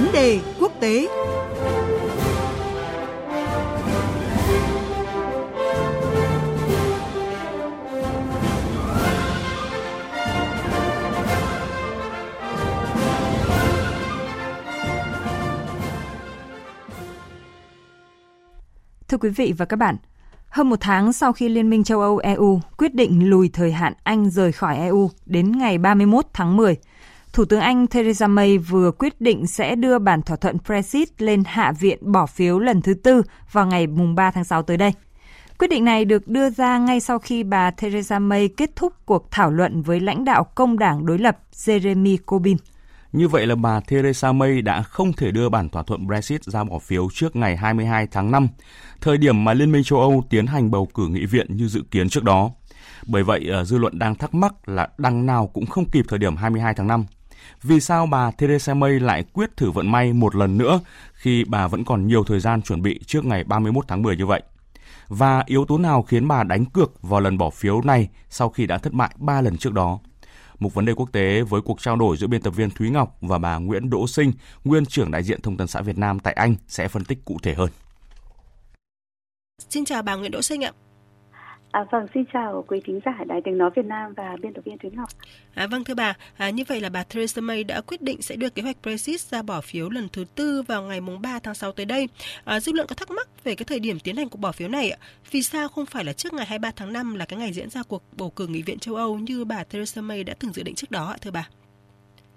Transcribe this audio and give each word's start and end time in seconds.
Vấn 0.00 0.12
đề 0.12 0.40
quốc 0.60 0.72
tế. 0.80 1.08
Thưa 19.08 19.18
quý 19.20 19.28
vị 19.28 19.54
và 19.58 19.64
các 19.64 19.76
bạn, 19.76 19.96
hơn 20.48 20.70
một 20.70 20.76
tháng 20.80 21.12
sau 21.12 21.32
khi 21.32 21.48
Liên 21.48 21.70
minh 21.70 21.84
châu 21.84 22.00
Âu 22.00 22.18
EU 22.18 22.60
quyết 22.76 22.94
định 22.94 23.30
lùi 23.30 23.50
thời 23.52 23.72
hạn 23.72 23.92
Anh 24.02 24.30
rời 24.30 24.52
khỏi 24.52 24.76
EU 24.76 25.10
đến 25.26 25.58
ngày 25.58 25.78
31 25.78 26.24
tháng 26.32 26.56
10, 26.56 26.76
Thủ 27.32 27.44
tướng 27.44 27.60
Anh 27.60 27.86
Theresa 27.86 28.26
May 28.26 28.58
vừa 28.58 28.90
quyết 28.90 29.20
định 29.20 29.46
sẽ 29.46 29.74
đưa 29.74 29.98
bản 29.98 30.22
thỏa 30.22 30.36
thuận 30.36 30.56
Brexit 30.66 31.22
lên 31.22 31.42
Hạ 31.46 31.72
viện 31.72 32.12
bỏ 32.12 32.26
phiếu 32.26 32.58
lần 32.58 32.82
thứ 32.82 32.94
tư 32.94 33.22
vào 33.52 33.66
ngày 33.66 33.86
3 33.86 34.30
tháng 34.30 34.44
6 34.44 34.62
tới 34.62 34.76
đây. 34.76 34.92
Quyết 35.58 35.68
định 35.68 35.84
này 35.84 36.04
được 36.04 36.28
đưa 36.28 36.50
ra 36.50 36.78
ngay 36.78 37.00
sau 37.00 37.18
khi 37.18 37.42
bà 37.42 37.70
Theresa 37.70 38.18
May 38.18 38.48
kết 38.48 38.70
thúc 38.76 38.92
cuộc 39.06 39.30
thảo 39.30 39.50
luận 39.50 39.82
với 39.82 40.00
lãnh 40.00 40.24
đạo 40.24 40.44
công 40.44 40.78
đảng 40.78 41.06
đối 41.06 41.18
lập 41.18 41.38
Jeremy 41.52 42.16
Corbyn. 42.26 42.56
Như 43.12 43.28
vậy 43.28 43.46
là 43.46 43.54
bà 43.54 43.80
Theresa 43.80 44.32
May 44.32 44.62
đã 44.62 44.82
không 44.82 45.12
thể 45.12 45.30
đưa 45.30 45.48
bản 45.48 45.68
thỏa 45.68 45.82
thuận 45.82 46.06
Brexit 46.06 46.44
ra 46.44 46.64
bỏ 46.64 46.78
phiếu 46.78 47.08
trước 47.12 47.36
ngày 47.36 47.56
22 47.56 48.06
tháng 48.06 48.30
5, 48.30 48.48
thời 49.00 49.18
điểm 49.18 49.44
mà 49.44 49.54
Liên 49.54 49.72
minh 49.72 49.84
châu 49.84 50.00
Âu 50.00 50.24
tiến 50.30 50.46
hành 50.46 50.70
bầu 50.70 50.88
cử 50.94 51.08
nghị 51.08 51.26
viện 51.26 51.56
như 51.56 51.68
dự 51.68 51.82
kiến 51.90 52.08
trước 52.08 52.24
đó. 52.24 52.50
Bởi 53.06 53.22
vậy, 53.22 53.46
ờ, 53.52 53.64
dư 53.64 53.78
luận 53.78 53.98
đang 53.98 54.14
thắc 54.14 54.34
mắc 54.34 54.68
là 54.68 54.88
đằng 54.98 55.26
nào 55.26 55.46
cũng 55.46 55.66
không 55.66 55.90
kịp 55.90 56.04
thời 56.08 56.18
điểm 56.18 56.36
22 56.36 56.74
tháng 56.74 56.86
5. 56.86 57.04
Vì 57.62 57.80
sao 57.80 58.06
bà 58.06 58.30
Theresa 58.30 58.74
May 58.74 59.00
lại 59.00 59.24
quyết 59.32 59.56
thử 59.56 59.70
vận 59.70 59.92
may 59.92 60.12
một 60.12 60.34
lần 60.34 60.58
nữa 60.58 60.80
khi 61.12 61.44
bà 61.44 61.68
vẫn 61.68 61.84
còn 61.84 62.06
nhiều 62.06 62.24
thời 62.24 62.40
gian 62.40 62.62
chuẩn 62.62 62.82
bị 62.82 63.00
trước 63.06 63.24
ngày 63.24 63.44
31 63.44 63.84
tháng 63.88 64.02
10 64.02 64.16
như 64.16 64.26
vậy? 64.26 64.42
Và 65.08 65.42
yếu 65.46 65.64
tố 65.64 65.78
nào 65.78 66.02
khiến 66.02 66.28
bà 66.28 66.44
đánh 66.44 66.64
cược 66.64 67.02
vào 67.02 67.20
lần 67.20 67.38
bỏ 67.38 67.50
phiếu 67.50 67.80
này 67.82 68.08
sau 68.30 68.48
khi 68.48 68.66
đã 68.66 68.78
thất 68.78 68.92
bại 68.92 69.10
3 69.18 69.40
lần 69.40 69.56
trước 69.56 69.72
đó? 69.72 69.98
Mục 70.58 70.74
vấn 70.74 70.84
đề 70.84 70.94
quốc 70.94 71.12
tế 71.12 71.42
với 71.42 71.60
cuộc 71.60 71.80
trao 71.80 71.96
đổi 71.96 72.16
giữa 72.16 72.26
biên 72.26 72.42
tập 72.42 72.50
viên 72.50 72.70
Thúy 72.70 72.90
Ngọc 72.90 73.16
và 73.20 73.38
bà 73.38 73.58
Nguyễn 73.58 73.90
Đỗ 73.90 74.06
Sinh, 74.06 74.32
nguyên 74.64 74.86
trưởng 74.86 75.10
đại 75.10 75.22
diện 75.22 75.42
Thông 75.42 75.56
tấn 75.56 75.66
xã 75.66 75.80
Việt 75.80 75.98
Nam 75.98 76.18
tại 76.18 76.34
Anh 76.34 76.54
sẽ 76.68 76.88
phân 76.88 77.04
tích 77.04 77.24
cụ 77.24 77.36
thể 77.42 77.54
hơn. 77.54 77.70
Xin 79.68 79.84
chào 79.84 80.02
bà 80.02 80.14
Nguyễn 80.14 80.30
Đỗ 80.30 80.42
Sinh 80.42 80.64
ạ. 80.64 80.72
À, 81.72 81.84
vâng, 81.90 82.06
xin 82.14 82.24
chào 82.32 82.64
quý 82.68 82.80
thính 82.84 83.00
giả 83.04 83.24
Đài 83.26 83.40
Tiếng 83.44 83.58
Nói 83.58 83.70
Việt 83.76 83.84
Nam 83.84 84.14
và 84.16 84.36
biên 84.42 84.52
tập 84.52 84.64
viên 84.64 84.78
Thúy 84.78 84.90
Ngọc. 84.90 85.08
À, 85.54 85.66
vâng 85.66 85.84
thưa 85.84 85.94
bà, 85.94 86.14
à, 86.36 86.50
như 86.50 86.62
vậy 86.68 86.80
là 86.80 86.88
bà 86.88 87.04
Theresa 87.04 87.40
May 87.40 87.64
đã 87.64 87.80
quyết 87.80 88.02
định 88.02 88.22
sẽ 88.22 88.36
đưa 88.36 88.50
kế 88.50 88.62
hoạch 88.62 88.76
Brexit 88.82 89.20
ra 89.20 89.42
bỏ 89.42 89.60
phiếu 89.60 89.90
lần 89.90 90.08
thứ 90.12 90.24
tư 90.34 90.62
vào 90.62 90.82
ngày 90.82 91.00
mùng 91.00 91.22
3 91.22 91.38
tháng 91.38 91.54
6 91.54 91.72
tới 91.72 91.86
đây. 91.86 92.08
À, 92.44 92.60
dư 92.60 92.72
luận 92.72 92.86
có 92.86 92.94
thắc 92.94 93.10
mắc 93.10 93.28
về 93.44 93.54
cái 93.54 93.64
thời 93.64 93.80
điểm 93.80 93.98
tiến 94.00 94.16
hành 94.16 94.28
cuộc 94.28 94.38
bỏ 94.38 94.52
phiếu 94.52 94.68
này 94.68 94.90
ạ. 94.90 94.98
Vì 95.30 95.42
sao 95.42 95.68
không 95.68 95.86
phải 95.86 96.04
là 96.04 96.12
trước 96.12 96.32
ngày 96.32 96.46
23 96.46 96.70
tháng 96.76 96.92
5 96.92 97.14
là 97.14 97.24
cái 97.24 97.38
ngày 97.38 97.52
diễn 97.52 97.70
ra 97.70 97.82
cuộc 97.88 98.02
bầu 98.16 98.30
cử 98.30 98.46
nghị 98.46 98.62
viện 98.62 98.78
châu 98.78 98.94
Âu 98.94 99.18
như 99.18 99.44
bà 99.44 99.64
Theresa 99.64 100.02
May 100.02 100.24
đã 100.24 100.34
từng 100.40 100.52
dự 100.52 100.62
định 100.62 100.74
trước 100.74 100.90
đó 100.90 101.06
ạ 101.06 101.16
thưa 101.20 101.30
bà? 101.30 101.48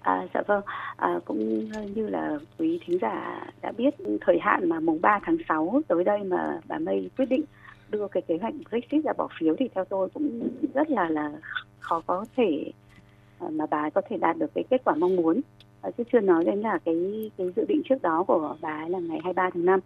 À, 0.00 0.26
dạ 0.34 0.40
vâng, 0.46 0.62
à, 0.96 1.14
cũng 1.24 1.68
như 1.94 2.08
là 2.08 2.38
quý 2.58 2.80
thính 2.86 2.98
giả 3.02 3.40
đã 3.62 3.72
biết 3.76 3.94
thời 4.20 4.38
hạn 4.40 4.68
mà 4.68 4.80
mùng 4.80 5.00
3 5.00 5.20
tháng 5.26 5.36
6 5.48 5.82
tới 5.88 6.04
đây 6.04 6.18
mà 6.24 6.60
bà 6.68 6.78
May 6.78 7.10
quyết 7.16 7.26
định 7.26 7.44
đưa 7.92 8.08
cái 8.08 8.22
kế 8.22 8.38
hoạch 8.40 8.54
Brexit 8.70 9.04
ra 9.04 9.12
bỏ 9.12 9.28
phiếu 9.38 9.56
thì 9.58 9.68
theo 9.74 9.84
tôi 9.84 10.08
cũng 10.14 10.48
rất 10.74 10.90
là 10.90 11.08
là 11.08 11.32
khó 11.80 12.02
có 12.06 12.24
thể 12.36 12.72
ờ, 13.38 13.48
mà 13.50 13.66
bà 13.70 13.90
có 13.90 14.00
thể 14.08 14.16
đạt 14.16 14.36
được 14.38 14.50
cái 14.54 14.64
kết 14.70 14.82
quả 14.84 14.94
mong 14.94 15.16
muốn. 15.16 15.40
À, 15.82 15.90
chứ 15.90 16.04
chưa 16.12 16.20
nói 16.20 16.44
đến 16.44 16.60
là 16.60 16.78
cái 16.84 17.30
cái 17.38 17.52
dự 17.56 17.64
định 17.68 17.82
trước 17.84 18.02
đó 18.02 18.24
của 18.26 18.56
bà 18.60 18.82
ấy 18.82 18.90
là 18.90 18.98
ngày 18.98 19.20
23 19.24 19.50
tháng 19.54 19.64
5 19.64 19.80
à, 19.80 19.84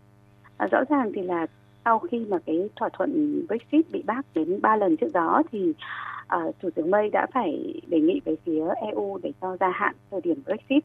ờ, 0.56 0.66
rõ 0.70 0.84
ràng 0.88 1.12
thì 1.14 1.22
là 1.22 1.46
sau 1.84 1.98
khi 1.98 2.18
mà 2.28 2.38
cái 2.46 2.68
thỏa 2.76 2.88
thuận 2.88 3.42
Brexit 3.48 3.90
bị 3.90 4.02
bác 4.06 4.34
đến 4.34 4.60
ba 4.62 4.76
lần 4.76 4.96
trước 4.96 5.12
đó 5.12 5.42
thì 5.52 5.72
à, 6.26 6.38
thủ 6.62 6.70
tướng 6.70 6.90
May 6.90 7.10
đã 7.12 7.26
phải 7.34 7.80
đề 7.86 8.00
nghị 8.00 8.20
với 8.24 8.36
phía 8.44 8.64
EU 8.92 9.18
để 9.22 9.32
cho 9.40 9.56
gia 9.60 9.70
hạn 9.70 9.94
thời 10.10 10.20
điểm 10.20 10.42
Brexit. 10.46 10.84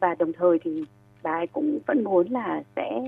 Và 0.00 0.14
đồng 0.14 0.32
thời 0.32 0.58
thì 0.64 0.84
bà 1.22 1.32
ấy 1.32 1.46
cũng 1.46 1.78
vẫn 1.86 2.04
muốn 2.04 2.30
là 2.30 2.62
sẽ 2.76 3.02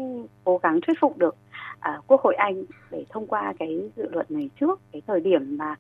cố 0.44 0.60
gắng 0.62 0.80
thuyết 0.80 1.00
phục 1.00 1.18
được 1.18 1.36
à, 1.84 2.00
Quốc 2.06 2.20
hội 2.20 2.34
Anh 2.34 2.64
để 2.90 3.04
thông 3.10 3.26
qua 3.26 3.52
cái 3.58 3.90
dự 3.96 4.08
luật 4.12 4.30
này 4.30 4.50
trước 4.60 4.80
cái 4.92 5.02
thời 5.06 5.20
điểm 5.20 5.56
mà 5.56 5.74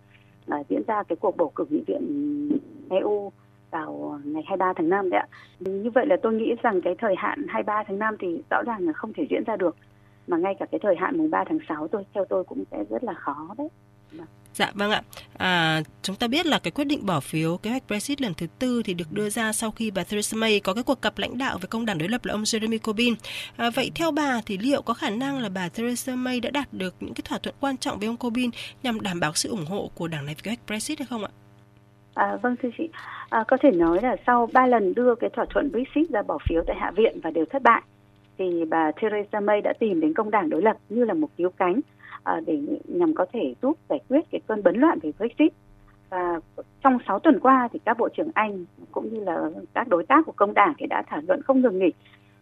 à, 0.48 0.58
diễn 0.68 0.82
ra 0.86 1.02
cái 1.02 1.16
cuộc 1.16 1.36
bầu 1.36 1.52
cử 1.54 1.64
nghị 1.70 1.82
viện 1.86 2.48
EU 2.90 3.32
vào 3.70 4.20
ngày 4.24 4.42
23 4.46 4.72
tháng 4.76 4.88
5 4.88 5.10
đấy 5.10 5.20
ạ. 5.20 5.26
Như 5.60 5.90
vậy 5.90 6.06
là 6.06 6.16
tôi 6.22 6.34
nghĩ 6.34 6.54
rằng 6.62 6.80
cái 6.80 6.94
thời 6.98 7.14
hạn 7.16 7.46
23 7.48 7.84
tháng 7.86 7.98
5 7.98 8.16
thì 8.20 8.42
rõ 8.50 8.62
ràng 8.66 8.86
là 8.86 8.92
không 8.92 9.12
thể 9.12 9.26
diễn 9.30 9.44
ra 9.46 9.56
được 9.56 9.76
mà 10.26 10.36
ngay 10.36 10.54
cả 10.58 10.66
cái 10.66 10.78
thời 10.82 10.96
hạn 10.96 11.18
mùng 11.18 11.30
3 11.30 11.44
tháng 11.48 11.58
6 11.68 11.88
tôi 11.88 12.06
theo 12.14 12.24
tôi 12.24 12.44
cũng 12.44 12.64
sẽ 12.70 12.84
rất 12.90 13.04
là 13.04 13.14
khó 13.14 13.54
đấy. 13.58 13.68
Dạ 14.54 14.70
vâng 14.74 14.90
ạ. 14.90 15.02
À, 15.38 15.82
chúng 16.02 16.16
ta 16.16 16.28
biết 16.28 16.46
là 16.46 16.58
cái 16.58 16.70
quyết 16.70 16.84
định 16.84 17.06
bỏ 17.06 17.20
phiếu 17.20 17.56
kế 17.56 17.70
hoạch 17.70 17.86
Brexit 17.88 18.20
lần 18.20 18.34
thứ 18.34 18.46
tư 18.58 18.82
thì 18.84 18.94
được 18.94 19.12
đưa 19.12 19.30
ra 19.30 19.52
sau 19.52 19.70
khi 19.70 19.90
bà 19.90 20.04
Theresa 20.04 20.36
May 20.36 20.60
có 20.60 20.74
cái 20.74 20.82
cuộc 20.82 21.02
gặp 21.02 21.18
lãnh 21.18 21.38
đạo 21.38 21.58
với 21.58 21.68
công 21.68 21.86
đảng 21.86 21.98
đối 21.98 22.08
lập 22.08 22.24
là 22.24 22.34
ông 22.34 22.42
Jeremy 22.42 22.78
Corbyn. 22.78 23.14
À, 23.56 23.70
vậy 23.70 23.90
theo 23.94 24.10
bà 24.10 24.40
thì 24.46 24.58
liệu 24.58 24.82
có 24.82 24.94
khả 24.94 25.10
năng 25.10 25.38
là 25.38 25.48
bà 25.48 25.68
Theresa 25.68 26.14
May 26.14 26.40
đã 26.40 26.50
đạt 26.50 26.72
được 26.72 26.94
những 27.00 27.14
cái 27.14 27.22
thỏa 27.24 27.38
thuận 27.38 27.54
quan 27.60 27.76
trọng 27.76 27.98
với 27.98 28.06
ông 28.06 28.16
Corbyn 28.16 28.50
nhằm 28.82 29.00
đảm 29.00 29.20
bảo 29.20 29.32
sự 29.34 29.50
ủng 29.50 29.66
hộ 29.66 29.90
của 29.94 30.08
đảng 30.08 30.26
này 30.26 30.34
về 30.34 30.40
kế 30.42 30.50
hoạch 30.50 30.66
Brexit 30.66 30.98
hay 30.98 31.06
không 31.06 31.24
ạ? 31.24 31.30
À, 32.14 32.36
vâng 32.42 32.56
thưa 32.62 32.68
chị, 32.78 32.88
à, 33.30 33.44
có 33.48 33.56
thể 33.62 33.70
nói 33.70 33.98
là 34.02 34.16
sau 34.26 34.48
ba 34.52 34.66
lần 34.66 34.94
đưa 34.94 35.14
cái 35.14 35.30
thỏa 35.36 35.46
thuận 35.50 35.72
Brexit 35.72 36.10
ra 36.10 36.22
bỏ 36.22 36.38
phiếu 36.48 36.62
tại 36.66 36.76
Hạ 36.80 36.90
viện 36.96 37.20
và 37.22 37.30
đều 37.30 37.44
thất 37.50 37.62
bại, 37.62 37.82
thì 38.38 38.64
bà 38.64 38.92
Theresa 38.92 39.40
May 39.40 39.60
đã 39.60 39.72
tìm 39.78 40.00
đến 40.00 40.14
công 40.14 40.30
đảng 40.30 40.50
đối 40.50 40.62
lập 40.62 40.76
như 40.88 41.04
là 41.04 41.14
một 41.14 41.28
cứu 41.36 41.50
cánh 41.56 41.80
À, 42.24 42.40
để 42.46 42.58
nhằm 42.84 43.14
có 43.14 43.26
thể 43.32 43.54
giúp 43.62 43.78
giải 43.88 43.98
quyết 44.08 44.20
cái 44.30 44.40
cơn 44.46 44.62
bấn 44.62 44.76
loạn 44.76 44.98
về 45.02 45.12
Brexit. 45.18 45.52
Và 46.10 46.40
trong 46.82 46.98
6 47.08 47.18
tuần 47.18 47.40
qua 47.40 47.68
thì 47.72 47.78
các 47.84 47.98
bộ 47.98 48.08
trưởng 48.08 48.30
Anh 48.34 48.64
cũng 48.92 49.14
như 49.14 49.20
là 49.20 49.50
các 49.74 49.88
đối 49.88 50.06
tác 50.06 50.26
của 50.26 50.32
công 50.36 50.54
đảng 50.54 50.74
thì 50.78 50.86
đã 50.86 51.02
thảo 51.06 51.20
luận 51.28 51.42
không 51.42 51.60
ngừng 51.60 51.78
nghỉ 51.78 51.92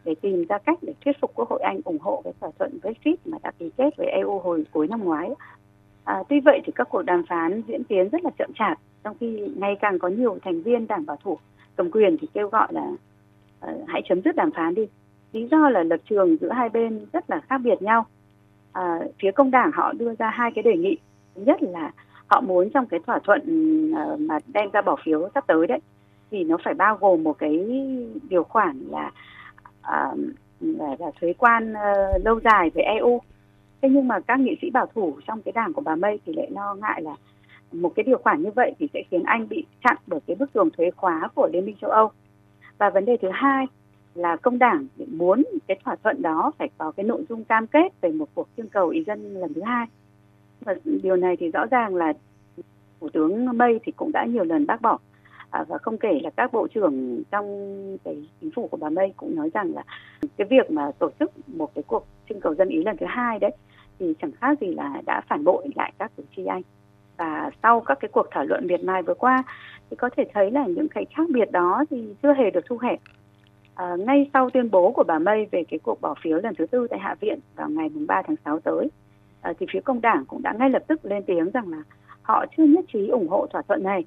để 0.04 0.14
tìm 0.14 0.44
ra 0.48 0.58
cách 0.58 0.78
để 0.82 0.92
thuyết 1.04 1.20
phục 1.20 1.30
Quốc 1.34 1.48
hội 1.48 1.60
Anh 1.62 1.80
ủng 1.84 1.98
hộ 1.98 2.20
cái 2.24 2.32
thỏa 2.40 2.50
thuận 2.58 2.78
Brexit 2.82 3.26
mà 3.26 3.38
đã 3.42 3.50
ký 3.58 3.70
kết 3.76 3.96
với 3.96 4.06
EU 4.06 4.38
hồi 4.38 4.64
cuối 4.72 4.88
năm 4.88 5.04
ngoái. 5.04 5.30
À, 6.04 6.22
tuy 6.28 6.40
vậy 6.40 6.60
thì 6.64 6.72
các 6.76 6.88
cuộc 6.90 7.02
đàm 7.02 7.22
phán 7.28 7.62
diễn 7.68 7.84
tiến 7.84 8.08
rất 8.08 8.24
là 8.24 8.30
chậm 8.38 8.50
chạp, 8.54 8.78
trong 9.04 9.16
khi 9.20 9.48
ngày 9.56 9.76
càng 9.80 9.98
có 9.98 10.08
nhiều 10.08 10.38
thành 10.42 10.62
viên 10.62 10.86
đảng 10.86 11.06
bảo 11.06 11.16
thủ 11.24 11.38
cầm 11.76 11.90
quyền 11.90 12.16
thì 12.20 12.28
kêu 12.34 12.48
gọi 12.48 12.68
là 12.70 12.86
uh, 13.66 13.88
hãy 13.88 14.02
chấm 14.08 14.22
dứt 14.22 14.36
đàm 14.36 14.50
phán 14.52 14.74
đi. 14.74 14.86
Lý 15.32 15.48
do 15.50 15.68
là 15.68 15.82
lập 15.82 16.00
trường 16.10 16.36
giữa 16.40 16.52
hai 16.52 16.68
bên 16.68 17.06
rất 17.12 17.30
là 17.30 17.40
khác 17.40 17.58
biệt 17.58 17.82
nhau. 17.82 18.06
À, 18.72 18.98
phía 19.22 19.30
công 19.30 19.50
đảng 19.50 19.70
họ 19.74 19.92
đưa 19.92 20.14
ra 20.14 20.30
hai 20.30 20.50
cái 20.54 20.62
đề 20.62 20.76
nghị. 20.76 20.96
Thứ 21.34 21.42
nhất 21.42 21.62
là 21.62 21.90
họ 22.26 22.40
muốn 22.40 22.70
trong 22.70 22.86
cái 22.86 23.00
thỏa 23.06 23.18
thuận 23.18 23.40
à, 23.94 24.06
mà 24.18 24.38
đem 24.46 24.70
ra 24.72 24.82
bỏ 24.82 24.96
phiếu 25.04 25.28
sắp 25.34 25.44
tới 25.46 25.66
đấy 25.66 25.80
thì 26.30 26.44
nó 26.44 26.56
phải 26.64 26.74
bao 26.74 26.96
gồm 27.00 27.22
một 27.22 27.38
cái 27.38 27.66
điều 28.28 28.44
khoản 28.44 28.78
là 28.90 29.10
à, 29.82 30.12
là, 30.60 30.96
là 30.98 31.10
thuế 31.20 31.32
quan 31.32 31.72
uh, 31.72 32.24
lâu 32.24 32.40
dài 32.40 32.70
với 32.74 32.84
EU 32.84 33.20
thế 33.82 33.88
nhưng 33.88 34.08
mà 34.08 34.20
các 34.20 34.40
nghị 34.40 34.56
sĩ 34.62 34.70
bảo 34.70 34.86
thủ 34.94 35.14
trong 35.26 35.42
cái 35.42 35.52
đảng 35.52 35.72
của 35.72 35.80
bà 35.80 35.96
May 35.96 36.18
thì 36.26 36.32
lại 36.32 36.50
lo 36.50 36.74
ngại 36.74 37.02
là 37.02 37.16
một 37.72 37.92
cái 37.96 38.04
điều 38.04 38.18
khoản 38.18 38.42
như 38.42 38.50
vậy 38.50 38.74
thì 38.78 38.88
sẽ 38.94 39.02
khiến 39.10 39.22
Anh 39.22 39.48
bị 39.48 39.64
chặn 39.84 39.96
bởi 40.06 40.20
cái 40.26 40.36
bức 40.36 40.52
tường 40.52 40.70
thuế 40.76 40.90
khóa 40.90 41.28
của 41.34 41.48
Liên 41.52 41.66
minh 41.66 41.76
châu 41.80 41.90
Âu. 41.90 42.10
Và 42.78 42.90
vấn 42.90 43.04
đề 43.04 43.16
thứ 43.22 43.28
hai 43.32 43.66
là 44.14 44.36
công 44.36 44.58
đảng 44.58 44.86
muốn 45.08 45.44
cái 45.66 45.78
thỏa 45.84 45.96
thuận 45.96 46.22
đó 46.22 46.52
phải 46.58 46.68
có 46.78 46.92
cái 46.96 47.04
nội 47.04 47.24
dung 47.28 47.44
cam 47.44 47.66
kết 47.66 48.00
về 48.00 48.12
một 48.12 48.28
cuộc 48.34 48.48
trưng 48.56 48.68
cầu 48.68 48.88
ý 48.88 49.04
dân 49.04 49.34
lần 49.34 49.54
thứ 49.54 49.62
hai. 49.62 49.86
Và 50.60 50.74
điều 51.02 51.16
này 51.16 51.36
thì 51.36 51.50
rõ 51.50 51.66
ràng 51.70 51.94
là 51.94 52.12
thủ 53.00 53.08
tướng 53.08 53.58
May 53.58 53.80
thì 53.84 53.92
cũng 53.96 54.12
đã 54.12 54.24
nhiều 54.24 54.44
lần 54.44 54.66
bác 54.66 54.82
bỏ. 54.82 54.98
À, 55.50 55.64
và 55.68 55.78
không 55.78 55.98
kể 55.98 56.20
là 56.22 56.30
các 56.30 56.52
bộ 56.52 56.68
trưởng 56.68 57.22
trong 57.30 57.46
cái 58.04 58.28
chính 58.40 58.50
phủ 58.50 58.68
của 58.68 58.76
bà 58.76 58.88
May 58.88 59.12
cũng 59.16 59.36
nói 59.36 59.50
rằng 59.54 59.74
là 59.74 59.82
cái 60.36 60.46
việc 60.50 60.70
mà 60.70 60.90
tổ 60.98 61.10
chức 61.20 61.48
một 61.48 61.74
cái 61.74 61.82
cuộc 61.86 62.06
trưng 62.28 62.40
cầu 62.40 62.54
dân 62.54 62.68
ý 62.68 62.84
lần 62.84 62.96
thứ 62.96 63.06
hai 63.08 63.38
đấy 63.38 63.50
thì 63.98 64.14
chẳng 64.22 64.32
khác 64.32 64.58
gì 64.60 64.66
là 64.66 65.02
đã 65.06 65.20
phản 65.28 65.44
bội 65.44 65.68
lại 65.74 65.92
các 65.98 66.12
cử 66.16 66.22
tri 66.36 66.44
Anh. 66.44 66.62
Và 67.16 67.50
sau 67.62 67.80
các 67.80 67.98
cái 68.00 68.08
cuộc 68.12 68.26
thảo 68.30 68.44
luận 68.44 68.66
miệt 68.66 68.84
mài 68.84 69.02
vừa 69.02 69.14
qua 69.14 69.42
thì 69.90 69.96
có 69.96 70.10
thể 70.16 70.24
thấy 70.34 70.50
là 70.50 70.66
những 70.66 70.88
cái 70.88 71.04
khác 71.16 71.28
biệt 71.30 71.52
đó 71.52 71.84
thì 71.90 72.14
chưa 72.22 72.32
hề 72.32 72.50
được 72.50 72.64
thu 72.66 72.78
hẹp. 72.78 73.00
À, 73.74 73.96
ngay 73.98 74.30
sau 74.32 74.50
tuyên 74.50 74.70
bố 74.70 74.92
của 74.92 75.04
bà 75.06 75.18
May 75.18 75.46
về 75.50 75.64
cái 75.68 75.78
cuộc 75.82 76.00
bỏ 76.00 76.14
phiếu 76.22 76.38
lần 76.38 76.54
thứ 76.54 76.66
tư 76.66 76.86
tại 76.90 76.98
Hạ 76.98 77.14
viện 77.20 77.38
vào 77.56 77.70
ngày 77.70 77.88
3 78.08 78.22
tháng 78.26 78.36
6 78.44 78.60
tới, 78.60 78.90
à, 79.40 79.52
thì 79.58 79.66
phía 79.72 79.80
công 79.80 80.00
đảng 80.00 80.24
cũng 80.24 80.42
đã 80.42 80.52
ngay 80.52 80.70
lập 80.70 80.82
tức 80.86 81.04
lên 81.04 81.22
tiếng 81.26 81.50
rằng 81.50 81.68
là 81.70 81.82
họ 82.22 82.44
chưa 82.56 82.64
nhất 82.64 82.84
trí 82.92 83.08
ủng 83.08 83.28
hộ 83.28 83.46
thỏa 83.46 83.62
thuận 83.62 83.82
này. 83.82 84.04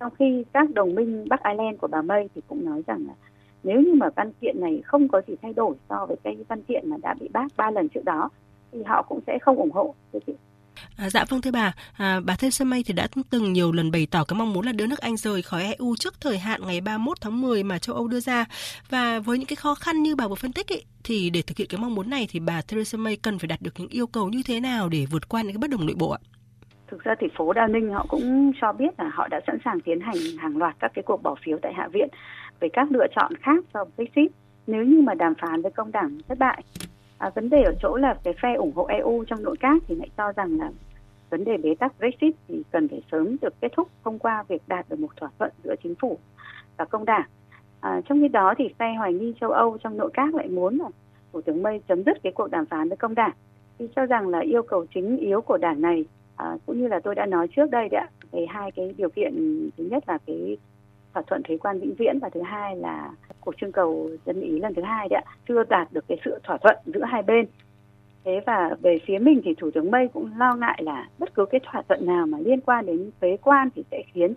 Trong 0.00 0.12
khi 0.18 0.44
các 0.52 0.74
đồng 0.74 0.94
minh 0.94 1.24
Bắc 1.28 1.44
Ireland 1.44 1.78
của 1.80 1.86
bà 1.86 2.02
May 2.02 2.28
thì 2.34 2.40
cũng 2.46 2.64
nói 2.64 2.82
rằng 2.86 3.04
là 3.06 3.14
nếu 3.62 3.80
như 3.80 3.94
mà 3.94 4.08
văn 4.16 4.32
kiện 4.40 4.60
này 4.60 4.82
không 4.84 5.08
có 5.08 5.22
gì 5.26 5.34
thay 5.42 5.52
đổi 5.52 5.74
so 5.88 6.06
với 6.06 6.16
cái 6.22 6.36
văn 6.48 6.62
kiện 6.62 6.90
mà 6.90 6.96
đã 7.02 7.14
bị 7.20 7.28
bác 7.32 7.46
ba 7.56 7.70
lần 7.70 7.88
trước 7.88 8.04
đó 8.04 8.30
thì 8.72 8.82
họ 8.82 9.02
cũng 9.02 9.20
sẽ 9.26 9.38
không 9.38 9.56
ủng 9.56 9.70
hộ. 9.70 9.94
À, 10.96 11.10
dạ 11.10 11.24
vâng 11.28 11.40
thưa 11.40 11.50
bà, 11.50 11.74
à, 11.96 12.20
bà 12.24 12.36
Theresa 12.36 12.64
May 12.64 12.82
thì 12.86 12.94
đã 12.94 13.08
từng 13.30 13.52
nhiều 13.52 13.72
lần 13.72 13.90
bày 13.90 14.06
tỏ 14.10 14.24
cái 14.24 14.38
mong 14.38 14.52
muốn 14.52 14.66
là 14.66 14.72
đưa 14.72 14.86
nước 14.86 14.98
Anh 14.98 15.16
rời 15.16 15.42
khỏi 15.42 15.62
EU 15.78 15.96
trước 15.96 16.14
thời 16.20 16.38
hạn 16.38 16.60
ngày 16.66 16.80
31 16.80 17.20
tháng 17.20 17.40
10 17.40 17.62
mà 17.62 17.78
châu 17.78 17.96
Âu 17.96 18.08
đưa 18.08 18.20
ra. 18.20 18.44
Và 18.90 19.18
với 19.18 19.38
những 19.38 19.46
cái 19.46 19.56
khó 19.56 19.74
khăn 19.74 20.02
như 20.02 20.16
bà 20.16 20.28
vừa 20.28 20.34
phân 20.34 20.52
tích 20.52 20.72
ấy, 20.72 20.84
thì 21.04 21.30
để 21.30 21.42
thực 21.42 21.56
hiện 21.56 21.68
cái 21.70 21.80
mong 21.80 21.94
muốn 21.94 22.10
này 22.10 22.28
thì 22.30 22.40
bà 22.40 22.62
Theresa 22.62 22.98
May 22.98 23.16
cần 23.16 23.38
phải 23.38 23.48
đạt 23.48 23.62
được 23.62 23.70
những 23.78 23.88
yêu 23.88 24.06
cầu 24.06 24.28
như 24.28 24.42
thế 24.46 24.60
nào 24.60 24.88
để 24.88 25.06
vượt 25.10 25.28
qua 25.28 25.42
những 25.42 25.52
cái 25.52 25.58
bất 25.58 25.70
đồng 25.70 25.86
nội 25.86 25.96
bộ 25.98 26.10
ạ? 26.10 26.18
Thực 26.90 27.04
ra 27.04 27.14
thì 27.20 27.26
phố 27.36 27.52
đa 27.52 27.66
Ninh 27.66 27.90
họ 27.92 28.06
cũng 28.08 28.52
cho 28.60 28.72
biết 28.72 28.90
là 28.98 29.10
họ 29.14 29.28
đã 29.28 29.40
sẵn 29.46 29.58
sàng 29.64 29.80
tiến 29.80 30.00
hành 30.00 30.16
hàng 30.38 30.56
loạt 30.56 30.76
các 30.80 30.90
cái 30.94 31.02
cuộc 31.06 31.22
bỏ 31.22 31.34
phiếu 31.44 31.58
tại 31.62 31.72
Hạ 31.76 31.88
viện 31.92 32.08
về 32.60 32.68
các 32.72 32.90
lựa 32.90 33.06
chọn 33.16 33.32
khác 33.42 33.64
cho 33.74 33.84
Brexit 33.96 34.32
nếu 34.66 34.84
như 34.84 35.00
mà 35.00 35.14
đàm 35.14 35.34
phán 35.40 35.62
với 35.62 35.72
công 35.72 35.92
đảng 35.92 36.18
thất 36.28 36.38
bại. 36.38 36.62
À, 37.18 37.30
vấn 37.34 37.50
đề 37.50 37.62
ở 37.62 37.74
chỗ 37.82 37.96
là 37.96 38.14
cái 38.24 38.34
phe 38.42 38.54
ủng 38.54 38.72
hộ 38.74 38.84
EU 38.84 39.24
trong 39.24 39.42
nội 39.42 39.56
các 39.60 39.82
thì 39.88 39.94
lại 39.94 40.08
cho 40.16 40.32
rằng 40.32 40.58
là 40.58 40.70
vấn 41.30 41.44
đề 41.44 41.56
bế 41.56 41.74
tắc 41.74 41.98
Brexit 41.98 42.34
thì 42.48 42.62
cần 42.70 42.88
phải 42.88 43.02
sớm 43.12 43.36
được 43.42 43.54
kết 43.60 43.72
thúc 43.76 43.88
thông 44.04 44.18
qua 44.18 44.44
việc 44.48 44.62
đạt 44.66 44.88
được 44.88 44.98
một 44.98 45.16
thỏa 45.16 45.30
thuận 45.38 45.52
giữa 45.64 45.74
chính 45.82 45.94
phủ 45.94 46.18
và 46.76 46.84
công 46.84 47.04
đảng. 47.04 47.28
À, 47.80 48.00
trong 48.08 48.20
khi 48.20 48.28
đó 48.28 48.54
thì 48.58 48.68
phe 48.78 48.94
hoài 48.94 49.12
nghi 49.12 49.34
châu 49.40 49.50
Âu 49.50 49.78
trong 49.78 49.96
nội 49.96 50.10
các 50.14 50.34
lại 50.34 50.48
muốn 50.48 50.78
là 50.78 50.88
Thủ 51.32 51.40
tướng 51.40 51.62
May 51.62 51.80
chấm 51.88 52.02
dứt 52.04 52.22
cái 52.22 52.32
cuộc 52.32 52.50
đàm 52.50 52.66
phán 52.66 52.88
với 52.88 52.96
công 52.96 53.14
đảng. 53.14 53.32
Thì 53.78 53.88
cho 53.96 54.06
rằng 54.06 54.28
là 54.28 54.38
yêu 54.38 54.62
cầu 54.62 54.86
chính 54.94 55.16
yếu 55.16 55.40
của 55.40 55.58
đảng 55.58 55.80
này 55.80 56.04
à, 56.36 56.56
cũng 56.66 56.80
như 56.80 56.88
là 56.88 57.00
tôi 57.00 57.14
đã 57.14 57.26
nói 57.26 57.48
trước 57.48 57.70
đây 57.70 57.88
đấy 57.88 58.00
ạ, 58.00 58.08
về 58.32 58.46
hai 58.48 58.70
cái 58.70 58.94
điều 58.96 59.08
kiện 59.10 59.34
thứ 59.76 59.84
nhất 59.84 60.04
là 60.06 60.18
cái 60.26 60.56
thỏa 61.14 61.22
thuận 61.22 61.42
thuế 61.42 61.56
quan 61.56 61.80
vĩnh 61.80 61.94
viễn 61.94 62.18
và 62.18 62.28
thứ 62.28 62.42
hai 62.42 62.76
là 62.76 63.10
cuộc 63.48 63.58
trưng 63.60 63.72
cầu 63.72 64.10
dân 64.26 64.40
ý 64.40 64.60
lần 64.60 64.74
thứ 64.74 64.82
hai 64.82 65.08
đấy 65.08 65.22
ạ, 65.24 65.30
chưa 65.48 65.64
đạt 65.64 65.88
được 65.92 66.04
cái 66.08 66.18
sự 66.24 66.38
thỏa 66.44 66.56
thuận 66.56 66.76
giữa 66.86 67.04
hai 67.04 67.22
bên. 67.22 67.46
Thế 68.24 68.40
và 68.46 68.76
về 68.82 68.98
phía 69.06 69.18
mình 69.18 69.40
thì 69.44 69.54
thủ 69.54 69.70
tướng 69.70 69.90
May 69.90 70.08
cũng 70.08 70.30
lo 70.38 70.54
ngại 70.54 70.82
là 70.82 71.08
bất 71.18 71.34
cứ 71.34 71.46
cái 71.46 71.60
thỏa 71.64 71.82
thuận 71.82 72.06
nào 72.06 72.26
mà 72.26 72.38
liên 72.38 72.60
quan 72.60 72.86
đến 72.86 73.10
thuế 73.20 73.36
quan 73.42 73.68
thì 73.74 73.84
sẽ 73.90 74.02
khiến 74.12 74.34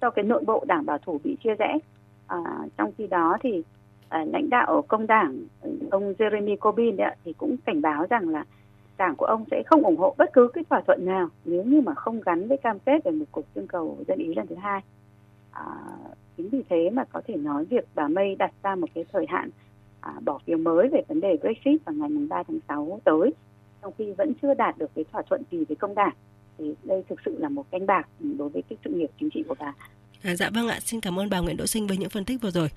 cho 0.00 0.10
cái 0.10 0.24
nội 0.24 0.44
bộ 0.46 0.64
đảng 0.68 0.86
bảo 0.86 0.98
thủ 0.98 1.20
bị 1.24 1.36
chia 1.44 1.54
rẽ. 1.54 1.78
À, 2.26 2.38
trong 2.78 2.90
khi 2.98 3.06
đó 3.06 3.36
thì 3.42 3.62
à, 4.08 4.24
lãnh 4.32 4.50
đạo 4.50 4.84
công 4.88 5.06
đảng 5.06 5.36
ông 5.90 6.12
Jeremy 6.18 6.56
Corbyn 6.56 6.96
đấy, 6.96 7.16
thì 7.24 7.32
cũng 7.32 7.56
cảnh 7.64 7.82
báo 7.82 8.06
rằng 8.10 8.28
là 8.28 8.44
đảng 8.98 9.16
của 9.16 9.26
ông 9.26 9.44
sẽ 9.50 9.62
không 9.66 9.82
ủng 9.82 9.96
hộ 9.96 10.14
bất 10.18 10.32
cứ 10.32 10.48
cái 10.54 10.64
thỏa 10.70 10.80
thuận 10.80 11.06
nào 11.06 11.28
nếu 11.44 11.64
như 11.64 11.80
mà 11.80 11.94
không 11.94 12.20
gắn 12.20 12.48
với 12.48 12.56
cam 12.56 12.78
kết 12.78 13.04
về 13.04 13.10
một 13.10 13.26
cuộc 13.32 13.44
trưng 13.54 13.66
cầu 13.66 13.98
dân 14.08 14.18
ý 14.18 14.34
lần 14.34 14.46
thứ 14.46 14.54
hai 14.54 14.80
à, 15.54 15.64
chính 16.36 16.48
vì 16.48 16.62
thế 16.68 16.90
mà 16.92 17.04
có 17.04 17.22
thể 17.26 17.36
nói 17.36 17.64
việc 17.64 17.84
bà 17.94 18.08
May 18.08 18.36
đặt 18.38 18.52
ra 18.62 18.74
một 18.74 18.86
cái 18.94 19.04
thời 19.12 19.26
hạn 19.28 19.50
à, 20.00 20.12
bỏ 20.24 20.38
phiếu 20.46 20.58
mới 20.58 20.88
về 20.92 21.02
vấn 21.08 21.20
đề 21.20 21.36
Brexit 21.40 21.84
vào 21.84 21.94
ngày 21.94 22.08
3 22.28 22.42
tháng 22.42 22.58
6 22.68 23.00
tới, 23.04 23.30
trong 23.82 23.92
khi 23.98 24.12
vẫn 24.18 24.32
chưa 24.42 24.54
đạt 24.54 24.78
được 24.78 24.90
cái 24.94 25.04
thỏa 25.12 25.22
thuận 25.22 25.42
gì 25.50 25.64
với 25.68 25.76
công 25.76 25.94
đảng. 25.94 26.14
Thì 26.58 26.74
đây 26.82 27.04
thực 27.08 27.18
sự 27.24 27.38
là 27.38 27.48
một 27.48 27.70
canh 27.70 27.86
bạc 27.86 28.08
đối 28.20 28.48
với 28.48 28.62
cái 28.62 28.78
sự 28.84 28.90
nghiệp 28.90 29.10
chính 29.20 29.30
trị 29.34 29.42
của 29.48 29.54
bà. 29.58 29.74
À, 30.22 30.36
dạ 30.36 30.50
vâng 30.54 30.68
ạ, 30.68 30.80
xin 30.80 31.00
cảm 31.00 31.18
ơn 31.18 31.30
bà 31.30 31.40
Nguyễn 31.40 31.56
Đỗ 31.56 31.66
Sinh 31.66 31.86
với 31.86 31.96
những 31.96 32.10
phân 32.10 32.24
tích 32.24 32.42
vừa 32.42 32.50
rồi. 32.50 32.68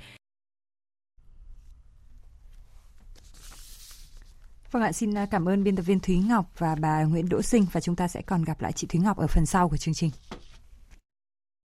Vâng 4.72 4.84
ạ, 4.84 4.92
xin 4.92 5.14
cảm 5.32 5.50
ơn 5.50 5.64
biên 5.64 5.76
tập 5.76 5.82
viên 5.82 6.00
Thúy 6.00 6.18
Ngọc 6.30 6.46
và 6.58 6.76
bà 6.82 7.04
Nguyễn 7.04 7.30
Đỗ 7.30 7.42
Sinh 7.42 7.66
và 7.72 7.82
chúng 7.82 7.96
ta 7.96 8.08
sẽ 8.08 8.22
còn 8.22 8.44
gặp 8.44 8.62
lại 8.62 8.72
chị 8.72 8.88
Thúy 8.88 9.02
Ngọc 9.02 9.18
ở 9.18 9.28
phần 9.28 9.46
sau 9.46 9.70
của 9.70 9.78
chương 9.78 9.94
trình. 9.94 10.12